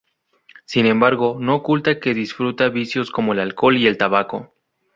[0.65, 4.51] Sin embargo, no oculta que disfruta vicios como el alcohol y el tabaco.